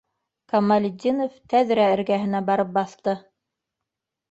[0.53, 3.17] -Камалетдинов тәҙрә эргәһенә барып баҫты.